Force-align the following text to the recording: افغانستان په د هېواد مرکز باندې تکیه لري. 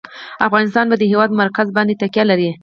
افغانستان 0.47 0.85
په 0.91 0.95
د 0.97 1.03
هېواد 1.11 1.29
مرکز 1.41 1.67
باندې 1.75 1.99
تکیه 2.01 2.23
لري. 2.31 2.49